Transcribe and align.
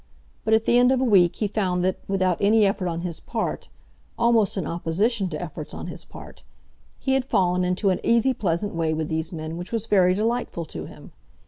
But 0.43 0.55
at 0.55 0.65
the 0.65 0.79
end 0.79 0.91
of 0.91 0.99
a 0.99 1.03
week 1.03 1.35
he 1.35 1.47
found 1.47 1.85
that, 1.85 1.99
without 2.07 2.39
any 2.41 2.65
effort 2.65 2.87
on 2.87 3.01
his 3.01 3.19
part, 3.19 3.69
almost 4.17 4.57
in 4.57 4.65
opposition 4.65 5.29
to 5.29 5.39
efforts 5.39 5.75
on 5.75 5.85
his 5.85 6.05
part, 6.05 6.41
he 6.97 7.13
had 7.13 7.25
fallen 7.29 7.63
into 7.63 7.91
an 7.91 7.99
easy 8.03 8.33
pleasant 8.33 8.73
way 8.73 8.95
with 8.95 9.09
these 9.09 9.31
men 9.31 9.57
which 9.57 9.71
was 9.71 9.85
very 9.85 10.15
delightful 10.15 10.65
to 10.65 10.85
him. 10.85 11.11